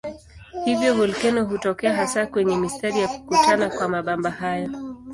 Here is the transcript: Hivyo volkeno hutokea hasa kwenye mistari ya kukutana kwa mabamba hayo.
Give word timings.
Hivyo 0.65 0.95
volkeno 0.95 1.45
hutokea 1.45 1.93
hasa 1.95 2.27
kwenye 2.27 2.57
mistari 2.57 2.99
ya 2.99 3.07
kukutana 3.07 3.69
kwa 3.69 3.89
mabamba 3.89 4.31
hayo. 4.31 4.69